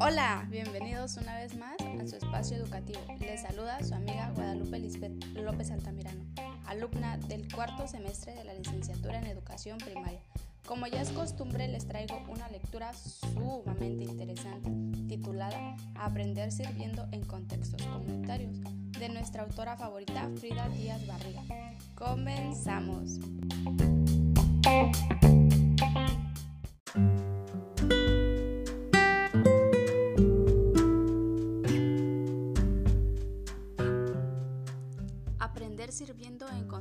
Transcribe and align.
Hola, 0.00 0.48
bienvenidos 0.50 1.16
una 1.16 1.36
vez 1.36 1.56
más 1.56 1.76
a 1.80 2.06
su 2.08 2.16
espacio 2.16 2.56
educativo. 2.56 2.98
Les 3.20 3.42
saluda 3.42 3.80
su 3.84 3.94
amiga 3.94 4.32
Guadalupe 4.34 4.80
López 5.34 5.70
Altamirano, 5.70 6.24
alumna 6.66 7.18
del 7.18 7.46
cuarto 7.52 7.86
semestre 7.86 8.34
de 8.34 8.42
la 8.42 8.54
licenciatura 8.54 9.18
en 9.18 9.28
educación 9.28 9.78
primaria. 9.78 10.18
Como 10.66 10.88
ya 10.88 11.02
es 11.02 11.10
costumbre, 11.10 11.68
les 11.68 11.86
traigo 11.86 12.20
una 12.28 12.48
lectura 12.48 12.92
sumamente 12.94 14.04
interesante 14.04 14.72
titulada 15.06 15.76
Aprender 15.94 16.50
sirviendo 16.50 17.06
en 17.12 17.24
contextos 17.24 17.80
comunitarios 17.86 18.56
de 18.98 19.08
nuestra 19.08 19.44
autora 19.44 19.76
favorita 19.76 20.28
Frida 20.40 20.68
Díaz 20.70 21.06
Barriga. 21.06 21.42
Comenzamos. 21.94 23.20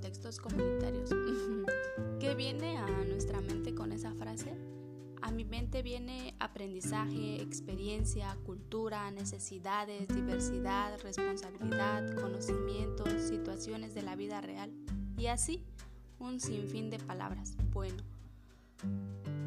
Contextos 0.00 0.40
comunitarios. 0.40 1.10
¿Qué 2.20 2.34
viene 2.34 2.78
a 2.78 3.04
nuestra 3.04 3.42
mente 3.42 3.74
con 3.74 3.92
esa 3.92 4.14
frase? 4.14 4.56
A 5.20 5.30
mi 5.30 5.44
mente 5.44 5.82
viene 5.82 6.34
aprendizaje, 6.38 7.42
experiencia, 7.42 8.34
cultura, 8.46 9.10
necesidades, 9.10 10.08
diversidad, 10.08 10.98
responsabilidad, 11.02 12.14
conocimientos, 12.14 13.12
situaciones 13.28 13.92
de 13.92 14.00
la 14.00 14.16
vida 14.16 14.40
real 14.40 14.72
y 15.18 15.26
así 15.26 15.62
un 16.18 16.40
sinfín 16.40 16.88
de 16.88 16.98
palabras. 16.98 17.54
Bueno, 17.70 18.02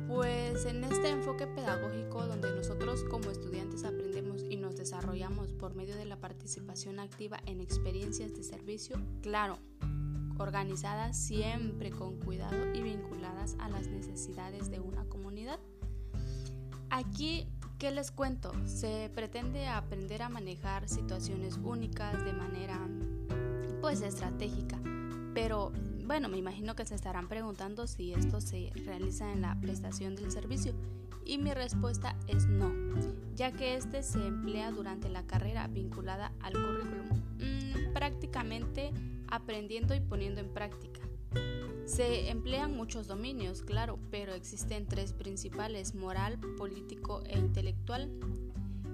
pues 0.07 0.65
en 0.65 0.83
este 0.83 1.09
enfoque 1.09 1.47
pedagógico 1.47 2.27
donde 2.27 2.55
nosotros 2.55 3.03
como 3.05 3.31
estudiantes 3.31 3.85
aprendemos 3.85 4.43
y 4.47 4.57
nos 4.57 4.75
desarrollamos 4.75 5.51
por 5.53 5.73
medio 5.73 5.95
de 5.95 6.05
la 6.05 6.17
participación 6.17 6.99
activa 6.99 7.39
en 7.47 7.59
experiencias 7.59 8.35
de 8.35 8.43
servicio, 8.43 8.97
claro, 9.23 9.57
organizadas 10.37 11.17
siempre 11.17 11.91
con 11.91 12.17
cuidado 12.17 12.73
y 12.73 12.81
vinculadas 12.81 13.55
a 13.59 13.69
las 13.69 13.87
necesidades 13.87 14.69
de 14.69 14.79
una 14.79 15.05
comunidad. 15.05 15.59
Aquí, 16.89 17.47
¿qué 17.79 17.91
les 17.91 18.11
cuento? 18.11 18.51
Se 18.65 19.09
pretende 19.13 19.67
aprender 19.67 20.21
a 20.21 20.29
manejar 20.29 20.87
situaciones 20.87 21.57
únicas 21.63 22.23
de 22.23 22.33
manera 22.33 22.79
pues 23.81 24.01
estratégica, 24.01 24.79
pero 25.33 25.71
bueno, 26.05 26.29
me 26.29 26.37
imagino 26.37 26.75
que 26.75 26.85
se 26.85 26.95
estarán 26.95 27.27
preguntando 27.27 27.87
si 27.87 28.13
esto 28.13 28.41
se 28.41 28.71
realiza 28.85 29.31
en 29.31 29.41
la 29.41 29.57
prestación 29.59 30.15
del 30.15 30.31
servicio 30.31 30.73
y 31.25 31.37
mi 31.37 31.53
respuesta 31.53 32.15
es 32.27 32.47
no, 32.47 32.71
ya 33.35 33.51
que 33.51 33.75
este 33.75 34.03
se 34.03 34.25
emplea 34.25 34.71
durante 34.71 35.09
la 35.09 35.23
carrera 35.23 35.67
vinculada 35.67 36.31
al 36.41 36.53
currículum, 36.53 37.07
mm, 37.39 37.93
prácticamente 37.93 38.91
aprendiendo 39.33 39.95
y 39.95 39.99
poniendo 39.99 40.41
en 40.41 40.53
práctica. 40.53 41.01
Se 41.85 42.29
emplean 42.29 42.75
muchos 42.75 43.07
dominios, 43.07 43.61
claro, 43.61 43.99
pero 44.11 44.33
existen 44.33 44.87
tres 44.87 45.11
principales, 45.11 45.95
moral, 45.95 46.39
político 46.57 47.23
e 47.25 47.37
intelectual. 47.37 48.09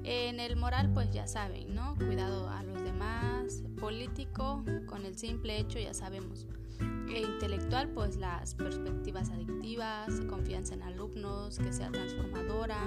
En 0.04 0.40
el 0.40 0.56
moral, 0.56 0.92
pues 0.94 1.12
ya 1.12 1.28
saben, 1.28 1.76
¿no? 1.76 1.96
Cuidado 1.96 2.50
a 2.50 2.64
los 2.64 2.82
demás, 2.82 3.64
político, 3.80 4.64
con 4.88 5.06
el 5.06 5.18
simple 5.18 5.60
hecho 5.60 5.78
ya 5.78 5.94
sabemos 5.94 6.48
e 7.14 7.22
intelectual, 7.22 7.90
pues 7.90 8.18
las 8.18 8.54
perspectivas 8.56 9.30
adictivas, 9.30 10.22
confianza 10.30 10.76
en 10.76 10.84
alumnos, 10.84 11.58
que 11.58 11.74
sea 11.74 11.92
transformadora, 11.92 12.80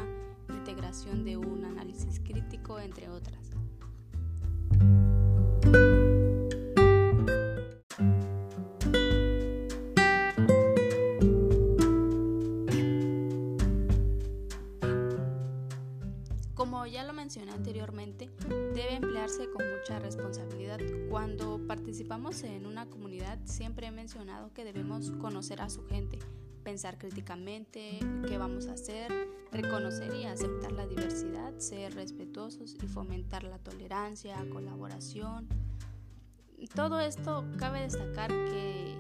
integración 0.49 1.25
de 1.25 1.37
un 1.37 1.65
análisis 1.65 2.21
crítico, 2.21 2.79
entre 2.79 3.09
otras. 3.09 3.52
Lo 17.03 17.13
mencioné 17.13 17.53
anteriormente, 17.53 18.31
debe 18.49 18.95
emplearse 18.95 19.49
con 19.51 19.65
mucha 19.71 19.99
responsabilidad. 19.99 20.79
Cuando 21.09 21.61
participamos 21.67 22.43
en 22.43 22.67
una 22.67 22.87
comunidad, 22.87 23.39
siempre 23.45 23.87
he 23.87 23.91
mencionado 23.91 24.53
que 24.53 24.65
debemos 24.65 25.11
conocer 25.13 25.61
a 25.61 25.71
su 25.71 25.85
gente, 25.87 26.19
pensar 26.63 26.99
críticamente 26.99 27.99
qué 28.27 28.39
vamos 28.39 28.67
a 28.67 28.73
hacer, 28.73 29.13
reconocer 29.51 30.15
y 30.15 30.25
aceptar 30.25 30.73
la 30.73 30.87
diversidad, 30.87 31.57
ser 31.59 31.95
respetuosos 31.95 32.77
y 32.83 32.87
fomentar 32.87 33.45
la 33.45 33.59
tolerancia, 33.59 34.37
colaboración. 34.51 35.49
Todo 36.75 37.01
esto 37.01 37.45
cabe 37.59 37.83
destacar 37.83 38.31
que 38.31 38.97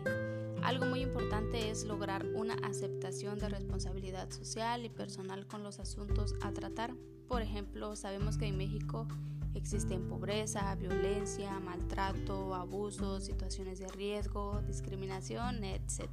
algo 0.62 0.86
muy 0.86 1.00
importante 1.00 1.70
es 1.70 1.84
lograr 1.84 2.26
una 2.34 2.54
aceptación 2.62 3.38
de 3.38 3.48
responsabilidad 3.48 4.30
social 4.30 4.84
y 4.84 4.88
personal 4.88 5.46
con 5.46 5.62
los 5.62 5.78
asuntos 5.78 6.34
a 6.40 6.52
tratar. 6.52 6.94
Por 7.32 7.40
ejemplo, 7.40 7.96
sabemos 7.96 8.36
que 8.36 8.44
en 8.46 8.58
México 8.58 9.08
existen 9.54 10.06
pobreza, 10.06 10.74
violencia, 10.74 11.58
maltrato, 11.60 12.54
abusos, 12.54 13.24
situaciones 13.24 13.78
de 13.78 13.88
riesgo, 13.88 14.60
discriminación, 14.66 15.64
etc. 15.64 16.10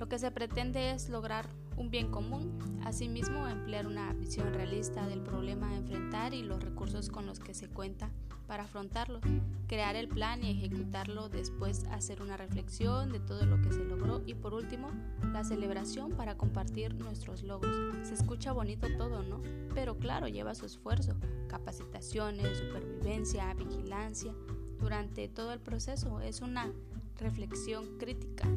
Lo 0.00 0.08
que 0.08 0.18
se 0.18 0.32
pretende 0.32 0.90
es 0.90 1.08
lograr 1.08 1.46
un 1.76 1.90
bien 1.90 2.10
común, 2.10 2.58
asimismo 2.84 3.48
emplear 3.48 3.86
una 3.86 4.12
visión 4.12 4.52
realista 4.52 5.06
del 5.06 5.20
problema 5.20 5.70
a 5.70 5.76
enfrentar 5.76 6.34
y 6.34 6.42
los 6.42 6.62
recursos 6.62 7.08
con 7.08 7.26
los 7.26 7.38
que 7.38 7.54
se 7.54 7.68
cuenta 7.68 8.10
para 8.46 8.64
afrontarlo, 8.64 9.20
crear 9.66 9.96
el 9.96 10.08
plan 10.08 10.44
y 10.44 10.50
ejecutarlo, 10.50 11.28
después 11.28 11.84
hacer 11.90 12.20
una 12.20 12.36
reflexión 12.36 13.10
de 13.10 13.20
todo 13.20 13.46
lo 13.46 13.62
que 13.62 13.72
se 13.72 13.84
logró 13.84 14.22
y 14.26 14.34
por 14.34 14.52
último 14.52 14.90
la 15.32 15.42
celebración 15.42 16.10
para 16.10 16.36
compartir 16.36 16.94
nuestros 16.94 17.42
logros. 17.42 17.74
Se 18.06 18.14
escucha 18.14 18.52
bonito 18.52 18.88
todo, 18.98 19.22
¿no? 19.22 19.40
Pero 19.74 19.96
claro, 19.96 20.28
lleva 20.28 20.54
su 20.54 20.66
esfuerzo, 20.66 21.14
capacitaciones, 21.48 22.58
supervivencia, 22.58 23.54
vigilancia. 23.54 24.34
Durante 24.80 25.28
todo 25.28 25.52
el 25.52 25.60
proceso 25.60 26.20
es 26.20 26.42
una 26.42 26.70
reflexión 27.18 27.98
crítica. 27.98 28.48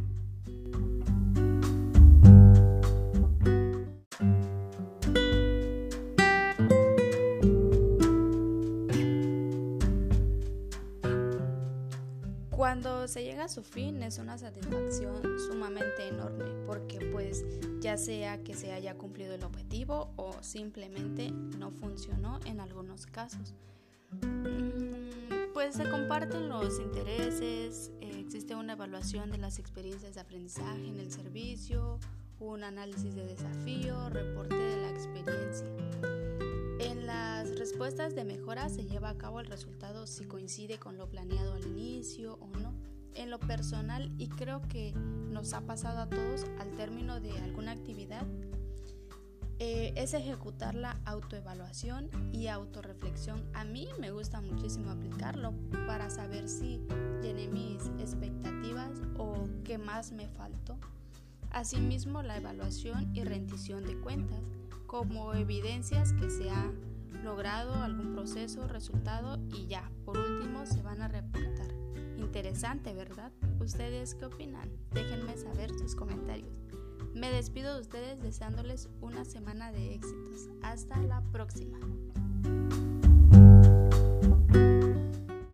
Cuando 12.56 13.06
se 13.10 13.22
llega 13.26 13.44
a 13.44 13.50
su 13.50 13.64
fin 13.64 14.02
es 14.02 14.18
una 14.18 14.38
satisfacción 14.38 15.22
sumamente 15.40 16.08
enorme 16.08 16.46
porque 16.66 17.00
pues 17.12 17.44
ya 17.82 17.98
sea 17.98 18.42
que 18.44 18.54
se 18.54 18.72
haya 18.72 18.98
cumplido 18.98 19.34
el 19.34 19.44
objetivo 19.44 20.14
o 20.16 20.32
simplemente 20.42 21.32
no 21.32 21.72
funcionó 21.72 22.40
en 22.46 22.62
algunos 22.62 23.08
casos. 23.08 23.54
Mm, 24.22 25.52
pues 25.54 25.76
se 25.76 25.90
comparten 25.90 26.48
los 26.48 26.80
intereses, 26.80 27.92
eh, 28.00 28.22
existe 28.22 28.56
una 28.56 28.74
evaluación 28.74 29.32
de 29.32 29.38
las 29.38 29.60
experiencias 29.60 30.16
de 30.16 30.22
aprendizaje 30.22 30.88
en 30.88 31.02
el 31.02 31.12
servicio, 31.12 32.00
un 32.40 32.64
análisis 32.64 33.16
de 33.16 33.26
desafío, 33.26 34.10
reporte 34.10 34.56
de 34.56 34.82
la 34.82 34.90
experiencia. 34.92 36.25
Las 37.06 37.60
respuestas 37.60 38.16
de 38.16 38.24
mejora 38.24 38.68
se 38.68 38.86
lleva 38.86 39.10
a 39.10 39.18
cabo 39.18 39.40
el 39.40 39.46
resultado 39.46 40.08
si 40.08 40.26
coincide 40.26 40.80
con 40.80 40.98
lo 40.98 41.08
planeado 41.08 41.54
al 41.54 41.64
inicio 41.68 42.40
o 42.42 42.48
no. 42.48 42.74
En 43.14 43.30
lo 43.30 43.40
personal, 43.40 44.12
y 44.18 44.28
creo 44.28 44.64
que 44.68 44.92
nos 45.30 45.54
ha 45.54 45.62
pasado 45.62 46.00
a 46.00 46.10
todos 46.10 46.46
al 46.60 46.72
término 46.72 47.20
de 47.20 47.38
alguna 47.38 47.74
actividad, 47.74 48.26
eh, 49.60 49.94
es 49.96 50.16
ejecutar 50.16 50.74
la 50.74 51.00
autoevaluación 51.06 52.10
y 52.34 52.48
autorreflexión. 52.48 53.44
A 53.54 53.64
mí 53.66 53.88
me 54.00 54.10
gusta 54.10 54.42
muchísimo 54.42 54.90
aplicarlo 54.90 55.54
para 55.86 56.10
saber 56.10 56.50
si 56.50 56.82
llené 57.22 57.48
mis 57.48 57.86
expectativas 58.00 59.00
o 59.20 59.48
qué 59.64 59.78
más 59.78 60.12
me 60.12 60.28
faltó. 60.28 60.80
Asimismo, 61.52 62.24
la 62.24 62.38
evaluación 62.38 63.16
y 63.16 63.24
rendición 63.24 63.86
de 63.86 63.96
cuentas 64.00 64.42
como 64.88 65.34
evidencias 65.36 66.12
que 66.14 66.30
se 66.30 66.50
ha 66.50 66.72
logrado 67.26 67.74
algún 67.84 68.14
proceso, 68.14 68.68
resultado 68.68 69.40
y 69.50 69.66
ya, 69.66 69.92
por 70.06 70.18
último, 70.18 70.66
se 70.66 70.82
van 70.84 71.02
a 71.02 71.08
reportar. 71.08 71.74
Interesante, 72.18 72.94
¿verdad? 72.94 73.32
¿Ustedes 73.60 74.14
qué 74.14 74.26
opinan? 74.26 74.70
Déjenme 74.92 75.36
saber 75.36 75.72
sus 75.72 75.96
comentarios. 75.96 76.54
Me 77.16 77.32
despido 77.32 77.74
de 77.74 77.82
ustedes 77.82 78.22
deseándoles 78.22 78.90
una 79.02 79.26
semana 79.26 79.72
de 79.72 79.96
éxitos. 79.96 80.50
Hasta 80.62 81.02
la 81.02 81.22
próxima. 81.32 81.80